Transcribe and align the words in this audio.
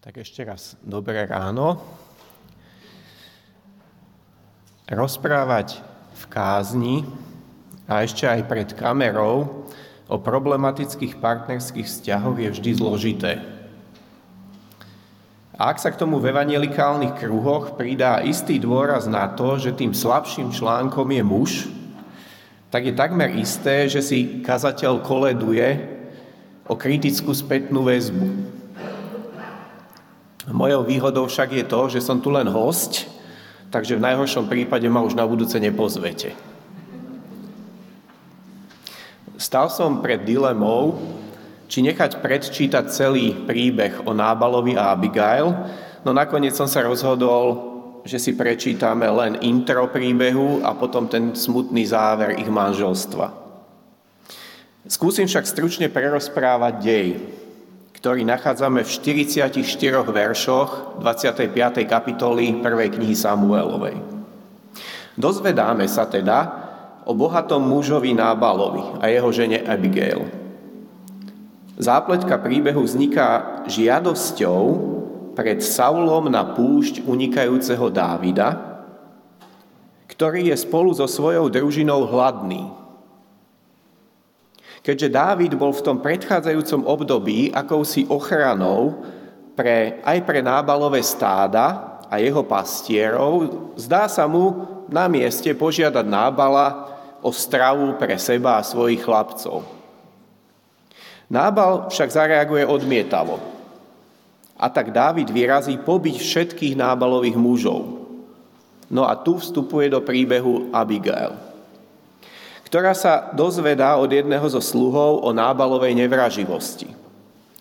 Tak 0.00 0.16
ešte 0.16 0.40
raz 0.48 0.80
dobré 0.80 1.28
ráno. 1.28 1.76
Rozprávať 4.88 5.76
v 6.16 6.24
kázni 6.24 6.96
a 7.84 8.00
ešte 8.00 8.24
aj 8.24 8.48
pred 8.48 8.72
kamerou 8.72 9.68
o 10.08 10.16
problematických 10.16 11.20
partnerských 11.20 11.84
vzťahoch 11.84 12.32
je 12.32 12.48
vždy 12.48 12.70
zložité. 12.80 13.44
A 15.60 15.68
ak 15.68 15.76
sa 15.76 15.92
k 15.92 16.00
tomu 16.00 16.16
v 16.16 16.32
evangelikálnych 16.32 17.20
kruhoch 17.20 17.76
pridá 17.76 18.24
istý 18.24 18.56
dôraz 18.56 19.04
na 19.04 19.28
to, 19.28 19.60
že 19.60 19.76
tým 19.76 19.92
slabším 19.92 20.48
článkom 20.48 21.12
je 21.12 21.20
muž, 21.20 21.50
tak 22.72 22.88
je 22.88 22.96
takmer 22.96 23.36
isté, 23.36 23.84
že 23.84 24.00
si 24.00 24.40
kazateľ 24.40 25.04
koleduje 25.04 25.76
o 26.64 26.72
kritickú 26.72 27.36
spätnú 27.36 27.84
väzbu 27.84 28.59
Mojou 30.50 30.82
výhodou 30.82 31.30
však 31.30 31.54
je 31.54 31.64
to, 31.64 31.80
že 31.88 32.02
som 32.02 32.18
tu 32.18 32.30
len 32.30 32.50
host, 32.50 33.06
takže 33.70 33.94
v 33.94 34.04
najhoršom 34.04 34.50
prípade 34.50 34.86
ma 34.90 35.00
už 35.00 35.14
na 35.14 35.22
budúce 35.22 35.56
nepozvete. 35.62 36.34
Stal 39.40 39.70
som 39.72 40.04
pred 40.04 40.20
dilemou, 40.26 41.00
či 41.70 41.86
nechať 41.86 42.18
predčítať 42.18 42.90
celý 42.90 43.32
príbeh 43.46 44.02
o 44.04 44.10
Nábalovi 44.10 44.74
a 44.74 44.90
Abigail, 44.90 45.54
no 46.02 46.10
nakoniec 46.10 46.52
som 46.52 46.66
sa 46.66 46.82
rozhodol, 46.82 47.70
že 48.02 48.18
si 48.18 48.34
prečítame 48.34 49.06
len 49.06 49.38
intro 49.44 49.86
príbehu 49.86 50.66
a 50.66 50.74
potom 50.74 51.06
ten 51.06 51.32
smutný 51.32 51.86
záver 51.86 52.36
ich 52.42 52.50
manželstva. 52.50 53.32
Skúsim 54.90 55.30
však 55.30 55.46
stručne 55.46 55.86
prerozprávať 55.86 56.74
dej, 56.82 57.08
ktorý 58.00 58.24
nachádzame 58.24 58.80
v 58.80 58.88
44 58.88 59.52
veršoch 60.08 60.96
25. 61.04 61.84
kapitoly 61.84 62.64
1. 62.64 62.96
knihy 62.96 63.12
Samuelovej. 63.12 64.00
Dozvedáme 65.20 65.84
sa 65.84 66.08
teda 66.08 66.38
o 67.04 67.12
bohatom 67.12 67.60
mužovi 67.60 68.16
Nábalovi 68.16 69.04
a 69.04 69.12
jeho 69.12 69.28
žene 69.28 69.60
Abigail. 69.68 70.24
Zápletka 71.76 72.40
príbehu 72.40 72.80
vzniká 72.80 73.60
žiadosťou 73.68 74.64
pred 75.36 75.60
Saulom 75.60 76.32
na 76.32 76.40
púšť 76.56 77.04
unikajúceho 77.04 77.92
Dávida, 77.92 78.80
ktorý 80.08 80.48
je 80.48 80.56
spolu 80.56 80.96
so 80.96 81.04
svojou 81.04 81.52
družinou 81.52 82.08
hladný 82.08 82.79
Keďže 84.80 85.12
Dávid 85.12 85.52
bol 85.60 85.76
v 85.76 85.84
tom 85.84 86.00
predchádzajúcom 86.00 86.88
období 86.88 87.52
akousi 87.52 88.08
ochranou 88.08 89.04
pre, 89.52 90.00
aj 90.00 90.18
pre 90.24 90.40
nábalové 90.40 91.04
stáda 91.04 92.00
a 92.08 92.16
jeho 92.16 92.40
pastierov, 92.40 93.68
zdá 93.76 94.08
sa 94.08 94.24
mu 94.24 94.64
na 94.88 95.04
mieste 95.04 95.52
požiadať 95.52 96.06
nábala 96.08 96.96
o 97.20 97.28
stravu 97.28 98.00
pre 98.00 98.16
seba 98.16 98.56
a 98.56 98.64
svojich 98.64 99.04
chlapcov. 99.04 99.68
Nábal 101.28 101.92
však 101.92 102.10
zareaguje 102.10 102.64
odmietavo. 102.64 103.36
A 104.56 104.66
tak 104.72 104.96
Dávid 104.96 105.28
vyrazí 105.28 105.76
pobiť 105.76 106.16
všetkých 106.20 106.74
nábalových 106.74 107.36
mužov. 107.36 108.00
No 108.88 109.06
a 109.06 109.14
tu 109.14 109.36
vstupuje 109.36 109.92
do 109.92 110.00
príbehu 110.02 110.72
Abigail 110.72 111.49
ktorá 112.70 112.94
sa 112.94 113.34
dozvedá 113.34 113.98
od 113.98 114.06
jedného 114.06 114.46
zo 114.46 114.62
sluhov 114.62 115.26
o 115.26 115.34
nábalovej 115.34 115.90
nevraživosti. 116.06 116.86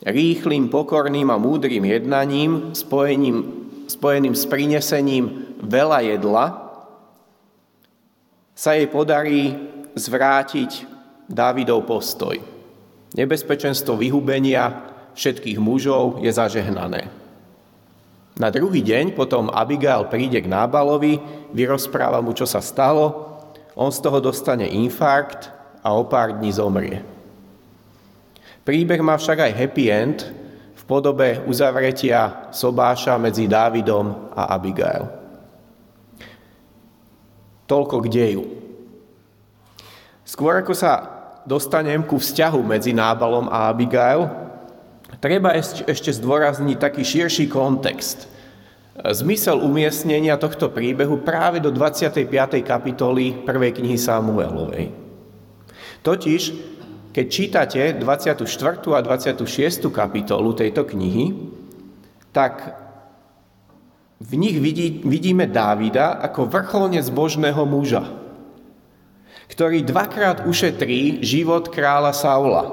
Rýchlým, 0.06 0.70
pokorným 0.70 1.34
a 1.34 1.42
múdrym 1.42 1.82
jednaním, 1.82 2.78
spojeným, 2.78 3.38
spojeným 3.90 4.38
s 4.38 4.46
prinesením 4.46 5.58
veľa 5.66 6.14
jedla, 6.14 6.46
sa 8.54 8.78
jej 8.78 8.86
podarí 8.86 9.58
zvrátiť 9.98 10.86
Dávidov 11.26 11.90
postoj. 11.90 12.38
Nebezpečenstvo 13.18 13.98
vyhubenia 13.98 14.94
všetkých 15.18 15.58
mužov 15.58 16.22
je 16.22 16.30
zažehnané. 16.30 17.10
Na 18.38 18.54
druhý 18.54 18.86
deň 18.86 19.18
potom 19.18 19.50
Abigail 19.50 20.06
príde 20.06 20.38
k 20.38 20.50
Nábalovi, 20.50 21.18
vyrozpráva 21.50 22.22
mu, 22.22 22.38
čo 22.38 22.46
sa 22.46 22.62
stalo 22.62 23.29
on 23.80 23.96
z 23.96 24.04
toho 24.04 24.20
dostane 24.20 24.68
infarkt 24.68 25.48
a 25.80 25.96
o 25.96 26.04
pár 26.04 26.36
dní 26.36 26.52
zomrie. 26.52 27.00
Príbeh 28.68 29.00
má 29.00 29.16
však 29.16 29.48
aj 29.48 29.56
happy 29.56 29.86
end 29.88 30.28
v 30.76 30.84
podobe 30.84 31.40
uzavretia 31.48 32.52
sobáša 32.52 33.16
medzi 33.16 33.48
Dávidom 33.48 34.36
a 34.36 34.52
Abigail. 34.52 35.08
Toľko 37.72 37.96
k 38.04 38.08
deju. 38.12 38.44
Skôr 40.28 40.60
ako 40.60 40.76
sa 40.76 40.92
dostanem 41.48 42.04
ku 42.04 42.20
vzťahu 42.20 42.60
medzi 42.60 42.92
Nábalom 42.92 43.48
a 43.48 43.72
Abigail, 43.72 44.28
treba 45.24 45.56
ešte 45.88 46.12
zdôrazniť 46.12 46.78
taký 46.84 47.08
širší 47.08 47.48
kontext– 47.48 48.28
zmysel 49.00 49.64
umiestnenia 49.64 50.36
tohto 50.36 50.68
príbehu 50.68 51.24
práve 51.24 51.64
do 51.64 51.72
25. 51.72 52.28
kapitoly 52.64 53.48
1. 53.48 53.80
knihy 53.80 53.96
Samuelovej. 53.96 54.92
Totiž, 56.04 56.42
keď 57.16 57.26
čítate 57.28 57.82
24. 57.96 58.44
a 58.96 59.00
26. 59.00 59.88
kapitolu 59.92 60.52
tejto 60.56 60.84
knihy, 60.84 61.32
tak 62.36 62.76
v 64.20 64.32
nich 64.36 64.60
vidí, 64.60 65.00
vidíme 65.08 65.48
Dávida 65.48 66.20
ako 66.20 66.52
vrcholne 66.52 67.00
zbožného 67.00 67.64
muža, 67.64 68.04
ktorý 69.48 69.88
dvakrát 69.88 70.44
ušetrí 70.44 71.24
život 71.24 71.72
kráľa 71.72 72.12
Saula 72.12 72.64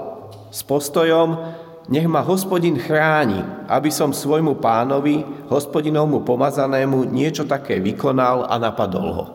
s 0.50 0.66
postojom 0.66 1.54
nech 1.86 2.06
ma 2.10 2.18
hospodin 2.22 2.74
chráni, 2.74 3.46
aby 3.70 3.90
som 3.94 4.10
svojmu 4.10 4.58
pánovi, 4.58 5.22
hospodinovmu 5.46 6.26
pomazanému, 6.26 7.06
niečo 7.06 7.46
také 7.46 7.78
vykonal 7.78 8.46
a 8.50 8.58
napadol 8.58 9.08
ho. 9.14 9.26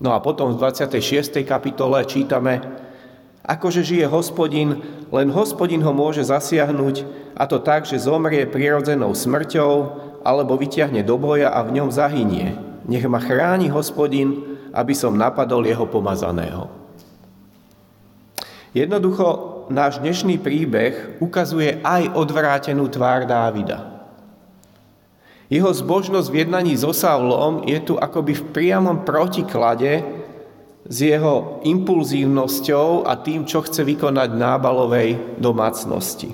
No 0.00 0.16
a 0.16 0.18
potom 0.24 0.56
v 0.56 0.60
26. 0.60 1.44
kapitole 1.44 2.02
čítame, 2.08 2.64
akože 3.44 3.84
žije 3.84 4.06
hospodin, 4.08 4.80
len 5.12 5.28
hospodin 5.30 5.84
ho 5.84 5.92
môže 5.92 6.24
zasiahnuť, 6.24 7.04
a 7.36 7.44
to 7.44 7.60
tak, 7.60 7.84
že 7.84 8.00
zomrie 8.00 8.48
prirodzenou 8.48 9.12
smrťou, 9.12 9.72
alebo 10.24 10.56
vyťahne 10.56 11.04
do 11.04 11.20
boja 11.20 11.52
a 11.52 11.60
v 11.60 11.76
ňom 11.76 11.92
zahynie. 11.92 12.56
Nech 12.88 13.04
ma 13.04 13.20
chráni 13.20 13.68
hospodin, 13.68 14.56
aby 14.72 14.96
som 14.96 15.14
napadol 15.14 15.62
jeho 15.68 15.84
pomazaného. 15.84 16.72
Jednoducho 18.74 19.53
náš 19.70 20.00
dnešný 20.00 20.40
príbeh 20.40 21.20
ukazuje 21.20 21.80
aj 21.80 22.12
odvrátenú 22.16 22.88
tvár 22.88 23.28
Dávida. 23.28 23.94
Jeho 25.52 25.70
zbožnosť 25.70 26.28
v 26.32 26.38
jednaní 26.40 26.74
so 26.74 26.90
Saulom 26.90 27.68
je 27.68 27.76
tu 27.78 27.94
akoby 28.00 28.32
v 28.32 28.44
priamom 28.50 29.04
protiklade 29.04 30.02
s 30.84 30.96
jeho 31.00 31.60
impulzívnosťou 31.64 33.04
a 33.04 33.16
tým, 33.20 33.44
čo 33.44 33.60
chce 33.60 33.84
vykonať 33.84 34.30
nábalovej 34.36 35.40
domácnosti. 35.40 36.32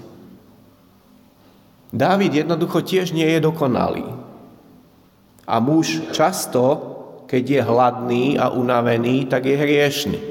Dávid 1.91 2.47
jednoducho 2.47 2.87
tiež 2.87 3.11
nie 3.11 3.27
je 3.27 3.43
dokonalý. 3.43 4.07
A 5.43 5.59
muž 5.59 6.07
často, 6.15 6.79
keď 7.27 7.43
je 7.43 7.61
hladný 7.67 8.25
a 8.39 8.55
unavený, 8.55 9.27
tak 9.27 9.51
je 9.51 9.59
hriešný. 9.59 10.30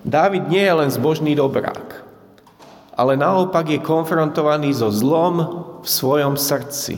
Dávid 0.00 0.48
nie 0.48 0.64
je 0.64 0.74
len 0.74 0.88
zbožný 0.88 1.36
dobrák, 1.36 2.04
ale 2.96 3.20
naopak 3.20 3.68
je 3.68 3.84
konfrontovaný 3.84 4.72
so 4.72 4.88
zlom 4.88 5.34
v 5.84 5.88
svojom 5.88 6.40
srdci. 6.40 6.96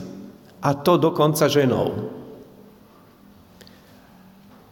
A 0.62 0.78
to 0.78 0.94
dokonca 0.94 1.50
ženou. 1.50 2.14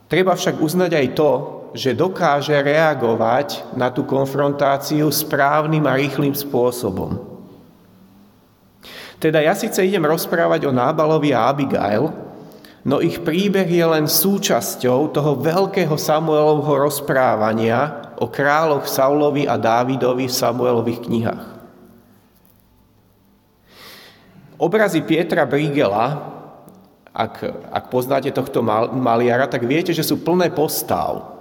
Treba 0.07 0.35
však 0.39 0.63
uznať 0.63 0.91
aj 0.95 1.09
to, 1.19 1.31
že 1.75 1.99
dokáže 1.99 2.55
reagovať 2.55 3.79
na 3.79 3.95
tú 3.95 4.03
konfrontáciu 4.03 5.07
správnym 5.11 5.87
a 5.87 5.95
rýchlým 5.95 6.35
spôsobom. 6.35 7.19
Teda 9.21 9.45
ja 9.45 9.53
síce 9.53 9.85
idem 9.85 10.03
rozprávať 10.03 10.65
o 10.67 10.73
Nábalovi 10.73 11.37
a 11.37 11.53
Abigail, 11.53 12.09
no 12.83 13.05
ich 13.05 13.21
príbeh 13.21 13.69
je 13.69 13.85
len 13.85 14.09
súčasťou 14.09 15.13
toho 15.13 15.37
veľkého 15.37 15.93
Samuelovho 15.95 16.89
rozprávania 16.89 18.00
o 18.21 18.29
kráľoch 18.29 18.85
Saulovi 18.85 19.49
a 19.49 19.57
Dávidovi 19.57 20.29
v 20.29 20.39
Samuelových 20.39 21.01
knihách. 21.09 21.45
Obrazy 24.61 25.01
Pietra 25.01 25.49
Brigela, 25.49 26.37
ak, 27.17 27.35
ak 27.73 27.85
poznáte 27.89 28.29
tohto 28.29 28.61
maliara, 28.93 29.49
tak 29.49 29.65
viete, 29.65 29.97
že 29.97 30.05
sú 30.05 30.21
plné 30.21 30.53
postav. 30.53 31.41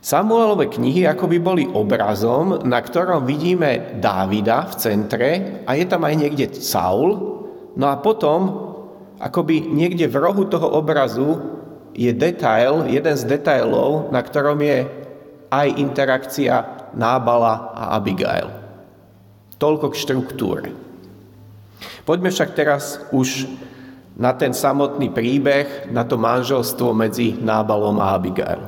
Samuelove 0.00 0.70
knihy 0.70 1.04
akoby 1.04 1.36
boli 1.42 1.64
obrazom, 1.66 2.64
na 2.64 2.80
ktorom 2.80 3.28
vidíme 3.28 4.00
Dávida 4.00 4.70
v 4.70 4.74
centre 4.80 5.30
a 5.68 5.76
je 5.76 5.84
tam 5.84 6.08
aj 6.08 6.14
niekde 6.14 6.46
Saul. 6.56 7.10
No 7.76 7.84
a 7.90 8.00
potom, 8.00 8.40
akoby 9.20 9.60
niekde 9.66 10.08
v 10.08 10.16
rohu 10.16 10.48
toho 10.48 10.72
obrazu 10.72 11.59
je 11.94 12.10
detail, 12.14 12.86
jeden 12.86 13.14
z 13.16 13.24
detailov, 13.26 14.10
na 14.14 14.22
ktorom 14.22 14.58
je 14.62 14.86
aj 15.50 15.68
interakcia 15.78 16.54
Nábala 16.94 17.74
a 17.74 17.98
Abigail. 17.98 18.50
Toľko 19.58 19.92
k 19.92 20.00
štruktúre. 20.00 20.66
Poďme 22.06 22.32
však 22.32 22.50
teraz 22.56 22.98
už 23.14 23.46
na 24.18 24.34
ten 24.34 24.52
samotný 24.52 25.10
príbeh, 25.14 25.90
na 25.94 26.02
to 26.04 26.18
manželstvo 26.18 26.92
medzi 26.92 27.38
Nábalom 27.38 27.98
a 28.02 28.14
Abigail. 28.16 28.62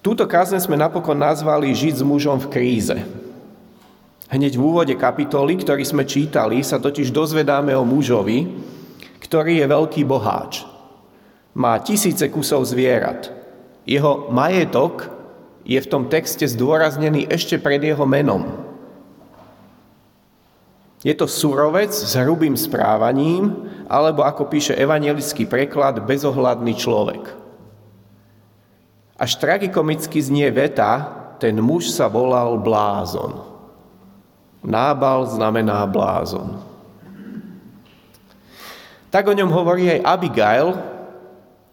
Túto 0.00 0.24
kázne 0.24 0.56
sme 0.56 0.80
napokon 0.80 1.18
nazvali 1.18 1.76
Žiť 1.76 2.00
s 2.00 2.04
mužom 2.06 2.40
v 2.40 2.48
kríze. 2.48 2.96
Hneď 4.30 4.56
v 4.56 4.62
úvode 4.62 4.94
kapitoly, 4.94 5.58
ktorý 5.60 5.82
sme 5.82 6.06
čítali, 6.06 6.62
sa 6.62 6.78
totiž 6.78 7.10
dozvedáme 7.10 7.74
o 7.74 7.84
mužovi, 7.84 8.46
ktorý 9.20 9.60
je 9.60 9.66
veľký 9.66 10.02
boháč. 10.06 10.69
Má 11.54 11.78
tisíce 11.82 12.28
kusov 12.30 12.62
zvierat. 12.66 13.34
Jeho 13.82 14.30
majetok 14.30 15.10
je 15.66 15.78
v 15.80 15.90
tom 15.90 16.06
texte 16.06 16.46
zdôraznený 16.46 17.26
ešte 17.26 17.58
pred 17.58 17.82
jeho 17.82 18.06
menom. 18.06 18.70
Je 21.00 21.16
to 21.16 21.24
surovec 21.24 21.90
s 21.90 22.12
hrubým 22.12 22.60
správaním, 22.60 23.66
alebo 23.88 24.20
ako 24.20 24.52
píše 24.52 24.76
evangelický 24.76 25.48
preklad, 25.48 25.96
bezohľadný 26.04 26.76
človek. 26.76 27.24
Až 29.16 29.40
tragikomicky 29.40 30.20
znie 30.20 30.48
veta, 30.52 31.08
ten 31.40 31.56
muž 31.56 31.88
sa 31.88 32.04
volal 32.04 32.60
blázon. 32.60 33.48
Nábal 34.60 35.24
znamená 35.32 35.88
blázon. 35.88 36.60
Tak 39.08 39.24
o 39.24 39.34
ňom 39.34 39.48
hovorí 39.48 39.88
aj 39.88 40.04
Abigail 40.04 40.68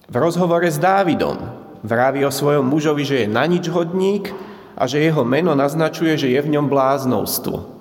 v 0.07 0.15
rozhovore 0.15 0.63
s 0.63 0.80
Dávidom. 0.80 1.36
Vraví 1.83 2.24
o 2.24 2.31
svojom 2.31 2.63
mužovi, 2.63 3.04
že 3.04 3.15
je 3.24 3.27
na 3.27 3.44
nič 3.44 3.68
hodník 3.68 4.31
a 4.80 4.88
že 4.88 5.04
jeho 5.04 5.27
meno 5.27 5.51
naznačuje, 5.51 6.15
že 6.15 6.31
je 6.31 6.39
v 6.39 6.51
ňom 6.56 6.71
bláznovstvo. 6.71 7.75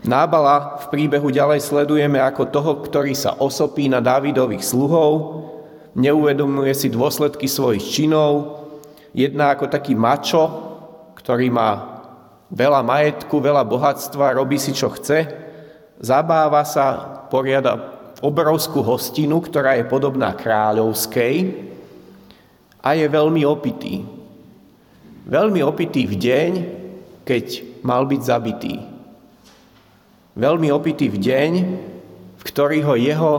Nábala 0.00 0.80
v 0.80 0.86
príbehu 0.88 1.28
ďalej 1.28 1.60
sledujeme 1.60 2.16
ako 2.20 2.48
toho, 2.48 2.72
ktorý 2.80 3.12
sa 3.12 3.36
osopí 3.36 3.88
na 3.88 4.00
Dávidových 4.00 4.64
sluhov, 4.64 5.44
neuvedomuje 5.92 6.72
si 6.72 6.88
dôsledky 6.88 7.44
svojich 7.44 7.84
činov, 7.84 8.64
jedná 9.12 9.52
ako 9.52 9.68
taký 9.68 9.92
mačo, 9.92 10.48
ktorý 11.20 11.52
má 11.52 12.00
veľa 12.48 12.80
majetku, 12.80 13.36
veľa 13.44 13.60
bohatstva, 13.68 14.40
robí 14.40 14.56
si 14.56 14.72
čo 14.72 14.88
chce, 14.88 15.28
zabáva 16.00 16.64
sa, 16.64 17.20
poriada 17.28 17.99
obrovskú 18.20 18.84
hostinu, 18.84 19.40
ktorá 19.40 19.80
je 19.80 19.84
podobná 19.88 20.36
kráľovskej 20.36 21.56
a 22.80 22.88
je 22.96 23.06
veľmi 23.08 23.42
opitý. 23.48 24.04
Veľmi 25.24 25.60
opitý 25.64 26.08
v 26.08 26.14
deň, 26.16 26.52
keď 27.24 27.46
mal 27.84 28.04
byť 28.04 28.20
zabitý. 28.20 28.74
Veľmi 30.36 30.72
opitý 30.72 31.08
v 31.12 31.18
deň, 31.20 31.52
v 32.40 32.42
ktorý 32.42 32.78
ho 32.84 32.94
jeho 32.96 33.32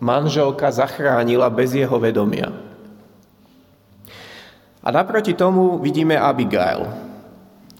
manželka 0.00 0.72
zachránila 0.72 1.52
bez 1.52 1.76
jeho 1.76 1.96
vedomia. 2.00 2.48
A 4.80 4.88
naproti 4.88 5.36
tomu 5.36 5.76
vidíme 5.76 6.16
Abigail. 6.16 6.88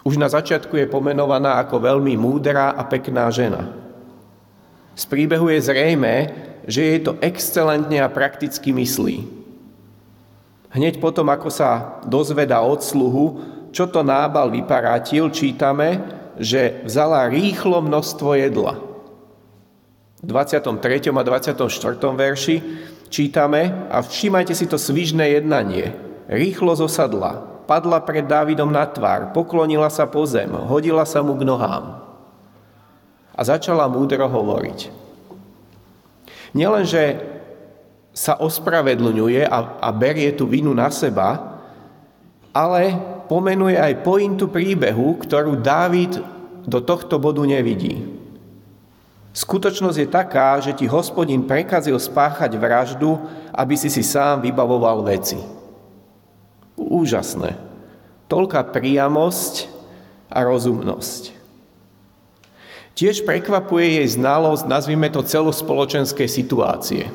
Už 0.05 0.21
na 0.21 0.29
začiatku 0.29 0.77
je 0.77 0.89
pomenovaná 0.89 1.61
ako 1.61 1.81
veľmi 1.81 2.17
múdra 2.21 2.77
a 2.77 2.85
pekná 2.85 3.29
žena. 3.33 3.73
Z 4.95 5.05
príbehu 5.07 5.49
je 5.51 5.61
zrejme, 5.63 6.15
že 6.67 6.81
jej 6.83 7.01
to 7.01 7.17
excelentne 7.25 7.99
a 7.99 8.13
prakticky 8.13 8.71
myslí. 8.75 9.27
Hneď 10.71 11.03
potom, 11.03 11.27
ako 11.27 11.51
sa 11.51 11.99
dozveda 12.07 12.63
od 12.63 12.85
sluhu, 12.85 13.27
čo 13.75 13.91
to 13.91 14.07
nábal 14.07 14.51
vyparátil, 14.51 15.31
čítame, 15.35 15.99
že 16.39 16.83
vzala 16.87 17.27
rýchlo 17.27 17.83
množstvo 17.83 18.31
jedla– 18.39 18.75
v 20.21 20.27
23. 20.29 21.09
a 21.17 21.23
24. 21.25 21.57
verši 21.97 22.57
čítame 23.09 23.89
a 23.89 24.05
všímajte 24.05 24.53
si 24.53 24.69
to 24.69 24.77
svižné 24.77 25.41
jednanie. 25.41 25.97
Rýchlo 26.29 26.77
zosadla, 26.77 27.65
padla 27.65 28.05
pred 28.05 28.29
Dávidom 28.29 28.69
na 28.69 28.85
tvár, 28.85 29.33
poklonila 29.33 29.89
sa 29.89 30.05
po 30.05 30.29
zem, 30.29 30.53
hodila 30.53 31.09
sa 31.09 31.25
mu 31.25 31.35
k 31.41 31.43
nohám 31.49 32.10
a 33.41 33.43
začala 33.43 33.89
múdro 33.89 34.29
hovoriť. 34.29 34.93
Nielenže 36.53 37.25
sa 38.13 38.37
ospravedlňuje 38.37 39.49
a, 39.49 39.81
a 39.81 39.89
berie 39.97 40.29
tú 40.37 40.45
vinu 40.45 40.77
na 40.77 40.93
seba, 40.93 41.57
ale 42.53 43.01
pomenuje 43.33 43.81
aj 43.81 44.05
pointu 44.05 44.45
príbehu, 44.53 45.17
ktorú 45.17 45.57
Dávid 45.57 46.21
do 46.69 46.85
tohto 46.85 47.17
bodu 47.17 47.41
nevidí. 47.49 48.05
Skutočnosť 49.31 49.97
je 49.97 50.09
taká, 50.11 50.59
že 50.59 50.75
ti 50.75 50.91
hospodin 50.91 51.47
prekazil 51.47 51.97
spáchať 51.97 52.51
vraždu, 52.61 53.17
aby 53.55 53.79
si 53.79 53.87
si 53.87 54.03
sám 54.03 54.43
vybavoval 54.43 55.07
veci. 55.07 55.39
Úžasné. 56.75 57.57
Toľká 58.27 58.69
priamosť 58.75 59.71
a 60.29 60.43
rozumnosť. 60.43 61.40
Tiež 63.01 63.25
prekvapuje 63.25 64.05
jej 64.05 64.21
znalosť, 64.21 64.69
nazvime 64.69 65.09
to 65.09 65.25
celospoločenskej 65.25 66.29
situácie. 66.29 67.09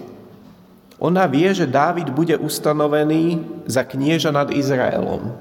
Ona 0.98 1.30
vie, 1.30 1.46
že 1.54 1.70
Dávid 1.70 2.10
bude 2.10 2.34
ustanovený 2.42 3.46
za 3.70 3.86
knieža 3.86 4.34
nad 4.34 4.50
Izraelom. 4.50 5.38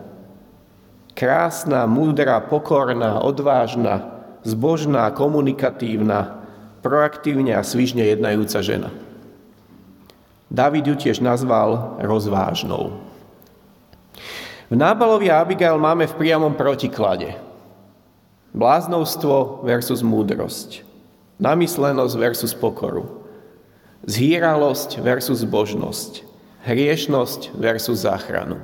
Krásna, 1.17 1.89
múdra, 1.89 2.45
pokorná, 2.45 3.25
odvážna, 3.25 4.21
zbožná, 4.45 5.09
komunikatívna, 5.17 6.45
proaktívne 6.85 7.57
a 7.57 7.65
svižne 7.65 8.05
jednajúca 8.05 8.61
žena. 8.61 8.93
David 10.53 10.93
ju 10.93 10.97
tiež 11.09 11.25
nazval 11.25 11.97
rozvážnou. 12.05 13.01
V 14.69 14.77
Nábalovi 14.77 15.33
a 15.33 15.41
Abigail 15.41 15.81
máme 15.81 16.05
v 16.05 16.19
priamom 16.21 16.53
protiklade. 16.53 17.54
Bláznovstvo 18.55 19.67
versus 19.67 20.07
múdrosť. 20.07 20.87
Namyslenosť 21.43 22.15
versus 22.15 22.55
pokoru. 22.55 23.27
Zhýralosť 24.07 25.03
versus 25.03 25.43
božnosť. 25.43 26.23
Hriešnosť 26.63 27.51
versus 27.59 28.07
záchranu. 28.07 28.63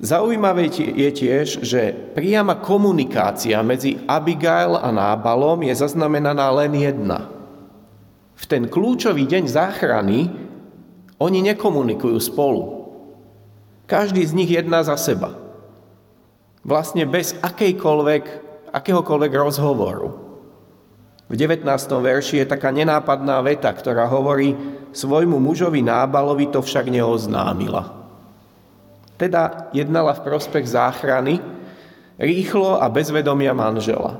Zaujímavé 0.00 0.72
je 0.72 1.10
tiež, 1.12 1.64
že 1.64 1.92
priama 2.16 2.56
komunikácia 2.56 3.60
medzi 3.60 4.00
Abigail 4.08 4.76
a 4.76 4.88
Nábalom 4.92 5.64
je 5.64 5.72
zaznamenaná 5.76 6.48
len 6.52 6.72
jedna. 6.76 7.28
V 8.36 8.44
ten 8.44 8.68
kľúčový 8.68 9.24
deň 9.24 9.48
záchrany 9.48 10.32
oni 11.16 11.38
nekomunikujú 11.52 12.16
spolu. 12.20 12.88
Každý 13.88 14.20
z 14.24 14.32
nich 14.36 14.52
jedná 14.52 14.84
za 14.84 15.00
seba. 15.00 15.45
Vlastne 16.66 17.06
bez 17.06 17.38
akejkoľvek, 17.38 18.24
akéhokoľvek 18.74 19.32
rozhovoru. 19.38 20.10
V 21.30 21.34
19. 21.38 21.62
verši 22.02 22.42
je 22.42 22.46
taká 22.46 22.74
nenápadná 22.74 23.38
veta, 23.38 23.70
ktorá 23.70 24.10
hovorí, 24.10 24.58
svojmu 24.90 25.38
mužovi 25.38 25.78
Nábalovi 25.86 26.50
to 26.50 26.58
však 26.58 26.90
neoznámila. 26.90 27.94
Teda 29.14 29.70
jednala 29.70 30.10
v 30.18 30.26
prospech 30.26 30.66
záchrany, 30.66 31.38
rýchlo 32.18 32.82
a 32.82 32.90
bez 32.90 33.14
vedomia 33.14 33.54
manžela. 33.54 34.18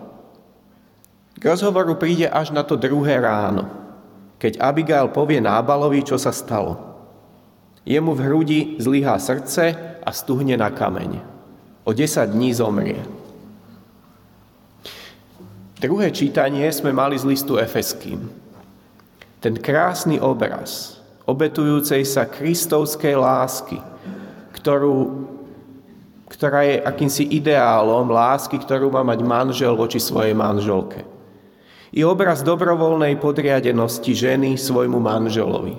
K 1.35 1.43
rozhovoru 1.43 1.99
príde 1.99 2.31
až 2.31 2.55
na 2.55 2.63
to 2.63 2.79
druhé 2.79 3.19
ráno, 3.19 3.67
keď 4.39 4.63
Abigail 4.63 5.11
povie 5.11 5.43
Nábalovi, 5.43 6.07
čo 6.07 6.15
sa 6.15 6.31
stalo. 6.31 6.79
Jemu 7.83 8.15
v 8.15 8.23
hrudi 8.23 8.61
zlyhá 8.79 9.19
srdce 9.19 9.75
a 9.99 10.11
stuhne 10.15 10.55
na 10.55 10.71
kameň. 10.71 11.36
O 11.87 11.95
10 11.95 12.35
dní 12.35 12.51
zomrie. 12.51 12.99
Druhé 15.79 16.11
čítanie 16.11 16.67
sme 16.75 16.91
mali 16.91 17.15
z 17.15 17.25
listu 17.31 17.63
Efeským. 17.63 18.27
Ten 19.39 19.55
krásny 19.55 20.19
obraz 20.19 20.99
obetujúcej 21.31 22.03
sa 22.03 22.27
kristovskej 22.27 23.15
lásky– 23.15 23.79
ktorú, 24.67 25.31
ktorá 26.27 26.67
je 26.67 26.83
akýmsi 26.83 27.23
ideálom 27.31 28.11
lásky, 28.11 28.59
ktorú 28.59 28.91
má 28.91 29.07
mať 29.07 29.23
manžel 29.23 29.79
voči 29.79 30.03
svojej 30.03 30.35
manželke. 30.35 31.07
Je 31.95 32.03
obraz 32.03 32.43
dobrovoľnej 32.43 33.15
podriadenosti 33.23 34.11
ženy 34.11 34.59
svojmu 34.59 34.99
manželovi. 34.99 35.79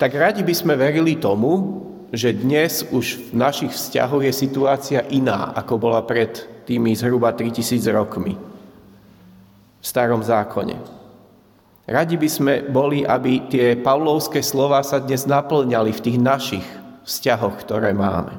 tak 0.00 0.16
radi 0.16 0.40
by 0.40 0.54
sme 0.56 0.80
verili 0.80 1.20
tomu, 1.20 1.84
že 2.14 2.30
dnes 2.30 2.86
už 2.88 3.30
v 3.30 3.42
našich 3.42 3.74
vzťahoch 3.74 4.22
je 4.22 4.32
situácia 4.32 5.02
iná, 5.10 5.50
ako 5.52 5.76
bola 5.76 6.00
pred 6.06 6.30
tými 6.64 6.94
zhruba 6.94 7.34
3000 7.34 7.84
rokmi 7.92 8.34
v 8.34 9.84
starom 9.84 10.22
zákone. 10.24 10.78
Radi 11.84 12.16
by 12.16 12.28
sme 12.30 12.52
boli, 12.64 13.04
aby 13.04 13.44
tie 13.52 13.76
pavlovské 13.76 14.40
slova 14.40 14.80
sa 14.80 15.02
dnes 15.04 15.28
naplňali 15.28 15.92
v 15.92 16.00
tých 16.00 16.16
našich 16.16 16.66
vzťahoch, 17.04 17.60
ktoré 17.60 17.92
máme. 17.92 18.32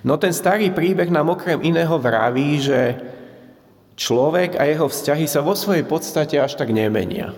No 0.00 0.16
ten 0.16 0.32
starý 0.32 0.72
príbeh 0.72 1.12
nám 1.12 1.36
okrem 1.36 1.60
iného 1.60 2.00
vraví, 2.00 2.64
že 2.64 2.96
človek 3.98 4.56
a 4.56 4.64
jeho 4.64 4.88
vzťahy 4.88 5.26
sa 5.28 5.44
vo 5.44 5.52
svojej 5.52 5.84
podstate 5.84 6.40
až 6.40 6.56
tak 6.56 6.72
nemenia. 6.72 7.36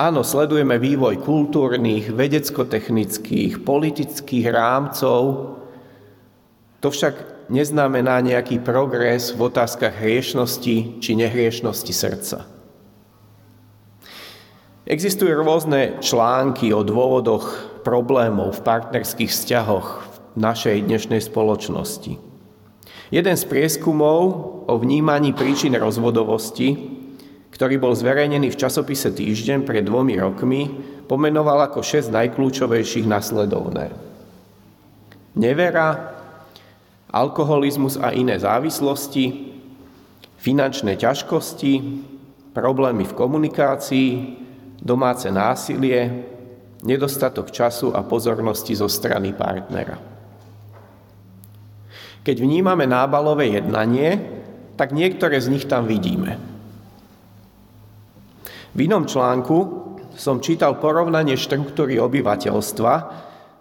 Áno, 0.00 0.24
sledujeme 0.24 0.80
vývoj 0.80 1.20
kultúrnych, 1.20 2.08
vedecko-technických, 2.08 3.60
politických 3.60 4.48
rámcov. 4.48 5.20
To 6.80 6.88
však 6.88 7.44
neznamená 7.52 8.24
nejaký 8.24 8.64
progres 8.64 9.36
v 9.36 9.52
otázkach 9.52 10.00
hriešnosti 10.00 11.04
či 11.04 11.10
nehriešnosti 11.20 11.92
srdca. 11.92 12.48
Existujú 14.88 15.36
rôzne 15.36 16.00
články 16.00 16.72
o 16.72 16.80
dôvodoch 16.80 17.76
problémov 17.84 18.56
v 18.56 18.64
partnerských 18.64 19.28
vzťahoch 19.28 19.88
v 20.00 20.16
našej 20.40 20.80
dnešnej 20.80 21.20
spoločnosti. 21.20 22.16
Jeden 23.12 23.36
z 23.36 23.44
prieskumov 23.44 24.20
o 24.64 24.74
vnímaní 24.80 25.36
príčin 25.36 25.76
rozvodovosti 25.76 26.99
ktorý 27.60 27.76
bol 27.76 27.92
zverejnený 27.92 28.56
v 28.56 28.60
časopise 28.64 29.12
Týždeň 29.12 29.68
pred 29.68 29.84
dvomi 29.84 30.16
rokmi, 30.16 30.64
pomenoval 31.04 31.68
ako 31.68 31.84
šesť 31.84 32.08
najkľúčovejších 32.08 33.04
nasledovné. 33.04 33.92
Nevera, 35.36 36.16
alkoholizmus 37.12 38.00
a 38.00 38.16
iné 38.16 38.40
závislosti, 38.40 39.52
finančné 40.40 40.96
ťažkosti, 40.96 41.72
problémy 42.56 43.04
v 43.04 43.12
komunikácii, 43.12 44.08
domáce 44.80 45.28
násilie, 45.28 46.16
nedostatok 46.80 47.52
času 47.52 47.92
a 47.92 48.00
pozornosti 48.00 48.72
zo 48.72 48.88
strany 48.88 49.36
partnera. 49.36 50.00
Keď 52.24 52.36
vnímame 52.40 52.88
nábalové 52.88 53.52
jednanie, 53.52 54.16
tak 54.80 54.96
niektoré 54.96 55.36
z 55.44 55.52
nich 55.52 55.68
tam 55.68 55.84
vidíme. 55.84 56.49
V 58.70 58.86
inom 58.86 59.02
článku 59.02 59.58
som 60.14 60.38
čítal 60.38 60.78
porovnanie 60.78 61.34
štruktúry 61.34 61.98
obyvateľstva 61.98 62.94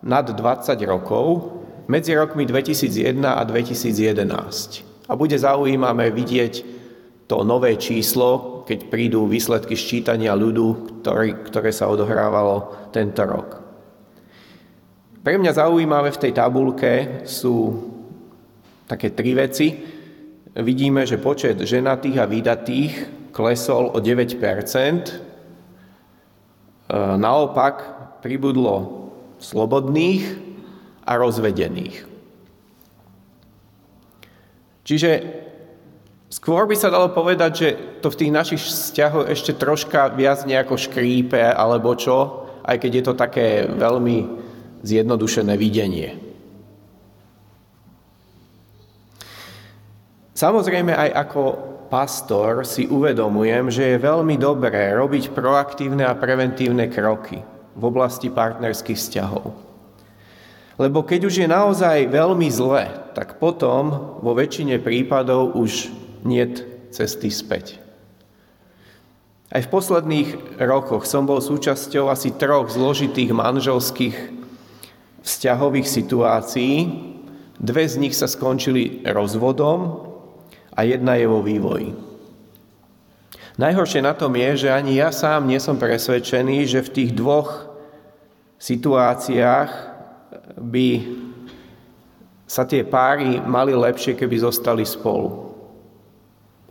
nad 0.05 0.25
20 0.29 0.77
rokov 0.85 1.25
medzi 1.89 2.13
rokmi 2.13 2.45
2001 2.45 3.17
a 3.25 3.41
2011. 3.41 5.09
A 5.09 5.13
bude 5.17 5.33
zaujímavé 5.33 6.13
vidieť 6.13 6.53
to 7.25 7.41
nové 7.41 7.77
číslo, 7.81 8.61
keď 8.69 8.89
prídu 8.89 9.25
výsledky 9.25 9.73
ščítania 9.73 10.37
ľudu, 10.37 11.01
ktorý, 11.01 11.41
ktoré 11.45 11.73
sa 11.73 11.89
odohrávalo 11.89 12.89
tento 12.93 13.25
rok. 13.25 13.49
Pre 15.25 15.35
mňa 15.37 15.51
zaujímavé 15.57 16.13
v 16.13 16.21
tej 16.21 16.31
tabulke 16.37 16.91
sú 17.25 17.81
také 18.85 19.13
tri 19.13 19.33
veci. 19.33 19.67
Vidíme, 20.53 21.05
že 21.05 21.21
počet 21.21 21.57
ženatých 21.57 22.17
a 22.17 22.25
vydatých 22.29 23.18
klesol 23.31 23.93
o 23.93 23.99
9 24.01 24.35
e, 24.35 25.15
Naopak 27.17 27.75
pribudlo 28.19 29.07
slobodných 29.39 30.23
a 31.07 31.15
rozvedených. 31.15 32.05
Čiže 34.83 35.09
skôr 36.33 36.65
by 36.65 36.75
sa 36.75 36.89
dalo 36.89 37.13
povedať, 37.13 37.51
že 37.53 37.69
to 38.01 38.09
v 38.09 38.19
tých 38.25 38.31
našich 38.33 38.61
vzťahoch 38.61 39.29
ešte 39.29 39.53
troška 39.53 40.09
viac 40.17 40.43
nejako 40.49 40.81
škrípe 40.81 41.37
alebo 41.37 41.93
čo, 41.93 42.49
aj 42.65 42.77
keď 42.81 42.91
je 42.91 43.03
to 43.05 43.13
také 43.13 43.47
veľmi 43.69 44.17
zjednodušené 44.81 45.53
videnie. 45.57 46.29
Samozrejme 50.33 50.95
aj 50.95 51.09
ako 51.27 51.41
pastor 51.89 52.63
si 52.63 52.85
uvedomujem, 52.85 53.73
že 53.73 53.83
je 53.83 54.05
veľmi 54.05 54.37
dobré 54.37 54.93
robiť 54.93 55.33
proaktívne 55.33 56.05
a 56.05 56.13
preventívne 56.15 56.85
kroky 56.87 57.41
v 57.73 57.83
oblasti 57.83 58.29
partnerských 58.29 58.95
vzťahov. 58.97 59.45
Lebo 60.79 61.03
keď 61.03 61.27
už 61.27 61.43
je 61.43 61.47
naozaj 61.49 62.07
veľmi 62.07 62.47
zle, 62.47 62.87
tak 63.11 63.41
potom 63.41 64.15
vo 64.23 64.31
väčšine 64.31 64.79
prípadov 64.79 65.57
už 65.59 65.91
niet 66.23 66.63
cesty 66.95 67.27
späť. 67.27 67.81
Aj 69.49 69.65
v 69.65 69.71
posledných 69.73 70.61
rokoch 70.61 71.09
som 71.09 71.25
bol 71.25 71.41
súčasťou 71.41 72.07
asi 72.07 72.31
troch 72.37 72.69
zložitých 72.69 73.33
manželských 73.33 74.15
vzťahových 75.25 75.87
situácií. 75.89 76.75
Dve 77.59 77.83
z 77.89 77.95
nich 77.99 78.15
sa 78.15 78.29
skončili 78.29 79.03
rozvodom 79.03 80.08
a 80.79 80.87
jedna 80.87 81.19
je 81.19 81.27
vo 81.27 81.43
vývoji. 81.43 81.91
Najhoršie 83.59 83.99
na 83.99 84.15
tom 84.15 84.31
je, 84.39 84.63
že 84.63 84.69
ani 84.71 85.03
ja 85.03 85.11
sám 85.11 85.43
nie 85.43 85.59
som 85.59 85.75
presvedčený, 85.75 86.63
že 86.63 86.79
v 86.79 86.93
tých 86.95 87.11
dvoch 87.11 87.67
situáciách 88.55 89.71
by 90.55 90.87
sa 92.47 92.63
tie 92.63 92.87
páry 92.87 93.43
mali 93.43 93.75
lepšie, 93.75 94.15
keby 94.15 94.39
zostali 94.39 94.87
spolu. 94.87 95.51